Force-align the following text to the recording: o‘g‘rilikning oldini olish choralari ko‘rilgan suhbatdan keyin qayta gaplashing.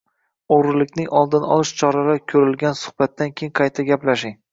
o‘g‘rilikning 0.55 1.09
oldini 1.19 1.49
olish 1.55 1.71
choralari 1.81 2.23
ko‘rilgan 2.33 2.79
suhbatdan 2.79 3.35
keyin 3.41 3.53
qayta 3.61 3.87
gaplashing. 3.91 4.35